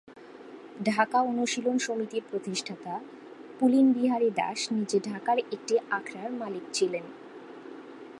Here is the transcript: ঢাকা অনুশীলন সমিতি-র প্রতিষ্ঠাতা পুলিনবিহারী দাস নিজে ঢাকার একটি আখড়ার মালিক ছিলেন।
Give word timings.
ঢাকা 0.85 1.17
অনুশীলন 1.21 1.77
সমিতি-র 1.77 2.25
প্রতিষ্ঠাতা 2.31 2.93
পুলিনবিহারী 3.59 4.29
দাস 4.31 4.59
নিজে 4.71 4.97
ঢাকার 4.99 5.37
একটি 5.51 5.75
আখড়ার 5.91 6.31
মালিক 6.31 6.65
ছিলেন। 6.73 7.05